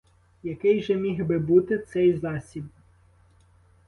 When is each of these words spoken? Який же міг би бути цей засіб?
Який 0.43 0.83
же 0.83 0.95
міг 0.95 1.25
би 1.25 1.39
бути 1.39 1.79
цей 1.79 2.17
засіб? 2.17 2.65